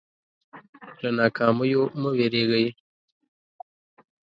[1.01, 2.67] له ناکامیو مه وېرېږئ.